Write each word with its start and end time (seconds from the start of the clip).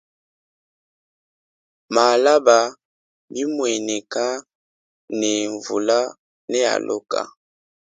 Malaba 1.93 2.57
bimuaneka 3.33 4.25
ne 5.19 5.31
mvula 5.53 5.99
ne 6.49 6.59
aloka. 6.73 7.21